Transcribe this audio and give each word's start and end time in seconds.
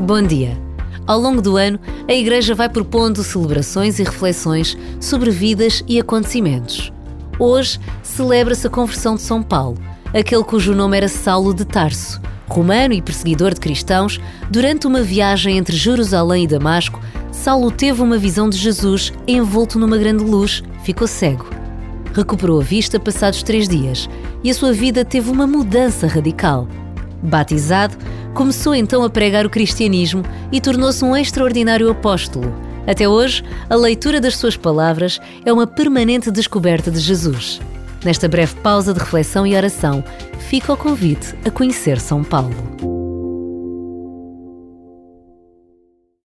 Bom 0.00 0.22
dia. 0.22 0.58
Ao 1.06 1.20
longo 1.20 1.42
do 1.42 1.58
ano, 1.58 1.78
a 2.08 2.12
Igreja 2.14 2.54
vai 2.54 2.70
propondo 2.70 3.22
celebrações 3.22 3.98
e 3.98 4.02
reflexões 4.02 4.74
sobre 4.98 5.30
vidas 5.30 5.84
e 5.86 6.00
acontecimentos. 6.00 6.90
Hoje 7.38 7.78
celebra-se 8.02 8.66
a 8.66 8.70
conversão 8.70 9.16
de 9.16 9.20
São 9.20 9.42
Paulo, 9.42 9.76
aquele 10.14 10.42
cujo 10.42 10.74
nome 10.74 10.96
era 10.96 11.06
Saulo 11.06 11.52
de 11.52 11.66
Tarso, 11.66 12.18
romano 12.48 12.94
e 12.94 13.02
perseguidor 13.02 13.52
de 13.52 13.60
cristãos. 13.60 14.18
Durante 14.50 14.86
uma 14.86 15.02
viagem 15.02 15.58
entre 15.58 15.76
Jerusalém 15.76 16.44
e 16.44 16.48
Damasco, 16.48 16.98
Saulo 17.30 17.70
teve 17.70 18.00
uma 18.00 18.16
visão 18.16 18.48
de 18.48 18.56
Jesus 18.56 19.12
envolto 19.28 19.78
numa 19.78 19.98
grande 19.98 20.24
luz, 20.24 20.62
ficou 20.82 21.06
cego. 21.06 21.44
Recuperou 22.14 22.58
a 22.58 22.64
vista 22.64 22.98
passados 22.98 23.42
três 23.42 23.68
dias 23.68 24.08
e 24.42 24.50
a 24.50 24.54
sua 24.54 24.72
vida 24.72 25.04
teve 25.04 25.30
uma 25.30 25.46
mudança 25.46 26.06
radical. 26.06 26.66
Batizado, 27.22 27.96
começou 28.34 28.74
então 28.74 29.02
a 29.02 29.10
pregar 29.10 29.44
o 29.44 29.50
cristianismo 29.50 30.22
e 30.50 30.60
tornou-se 30.60 31.04
um 31.04 31.16
extraordinário 31.16 31.90
apóstolo. 31.90 32.52
Até 32.86 33.08
hoje, 33.08 33.44
a 33.68 33.74
leitura 33.74 34.20
das 34.20 34.36
suas 34.36 34.56
palavras 34.56 35.20
é 35.44 35.52
uma 35.52 35.66
permanente 35.66 36.30
descoberta 36.30 36.90
de 36.90 36.98
Jesus. 36.98 37.60
Nesta 38.04 38.28
breve 38.28 38.54
pausa 38.56 38.94
de 38.94 39.00
reflexão 39.00 39.46
e 39.46 39.54
oração, 39.54 40.02
fica 40.48 40.72
o 40.72 40.76
convite 40.76 41.34
a 41.44 41.50
conhecer 41.50 42.00
São 42.00 42.24
Paulo. 42.24 42.99